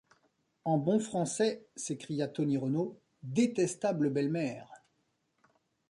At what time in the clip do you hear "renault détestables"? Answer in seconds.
2.57-4.09